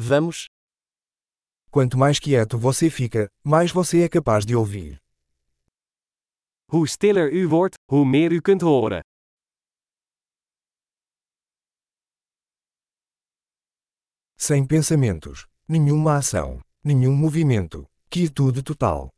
[0.00, 0.46] Vamos?
[1.72, 4.96] Quanto mais quieto você fica, mais você é capaz de ouvir.
[6.70, 9.00] Hoe stiller u wordt, hoe meer u kunt horen.
[14.36, 19.08] Sem pensamentos, nenhuma ação, nenhum movimento, quietude total.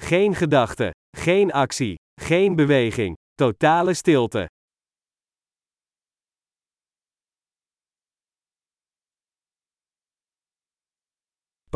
[0.00, 4.46] Geen gedachte, geen actie, geen beweging, totale stilte.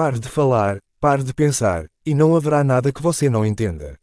[0.01, 3.99] Pare de falar, pare de pensar, e não haverá nada que você não entenda.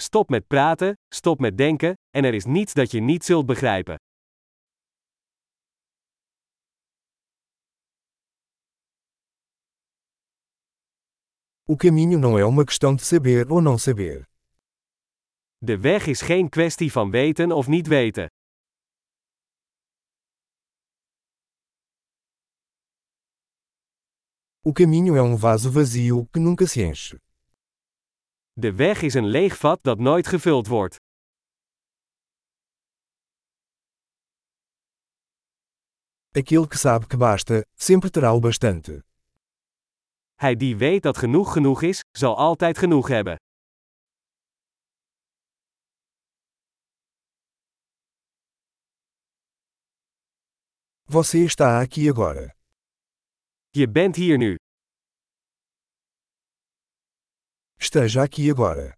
[0.00, 3.96] Stop met praten, stop met denken, en er is niets dat je niet zult begrijpen.
[11.68, 14.24] O caminho não é uma questão de saber ou não saber.
[15.58, 18.26] De weg is geen kwestie van weten of niet weten.
[24.64, 27.18] O caminho é um vaso vazio que nunca se enche.
[28.52, 30.96] De weg is een leeg vat dat nooit gevuld wordt.
[36.30, 39.02] Aquele que sabe que basta, sempre terá o bastante.
[40.34, 43.36] Hij die weet dat genoeg genoeg is, zal altijd genoeg hebben.
[51.08, 52.61] Você está aqui agora.
[53.74, 54.56] Je bent hier nu.
[57.76, 58.92] Esteja aqui agora.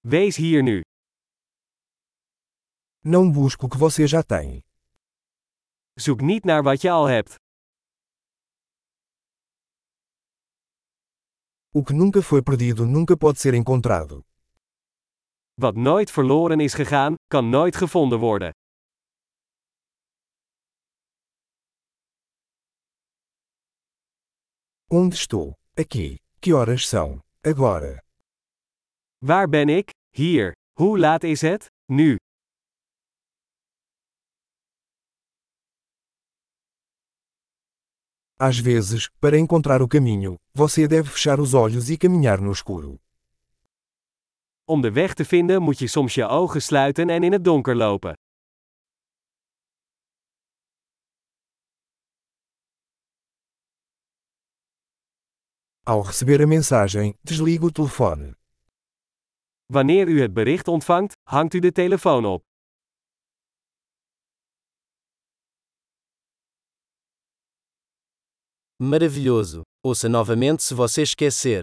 [0.00, 0.80] Wees hier nu.
[3.04, 4.60] Não busque o que você já tem.
[6.00, 7.34] Zoek niet naar wat je al hebt.
[11.74, 14.22] O que nunca foi perdido nunca pode ser encontrado.
[15.54, 18.50] Wat nooit verloren is gegaan, kan nooit gevonden worden.
[24.92, 25.54] Onde estou?
[25.78, 26.18] Aqui.
[26.40, 27.20] Que horas são?
[27.44, 28.02] Agora.
[29.22, 29.90] Waar ben ik?
[30.10, 30.52] Hier.
[30.72, 31.66] Hoe laat is het?
[31.92, 32.16] Nu.
[38.36, 42.98] Às vezes, para encontrar o caminho, você deve fechar os olhos e caminhar no escuro.
[44.64, 47.76] Om de weg te vinden moet je soms je ogen sluiten en in het donker
[47.76, 48.14] lopen.
[55.90, 58.36] Ao receber a mensagem, desligue o telefone.
[59.66, 62.42] Wanneer u het bericht ontvangt, hangt u de telefoon op.
[68.76, 69.62] Maravilhoso!
[69.84, 71.62] Ouça novamente se você esquecer.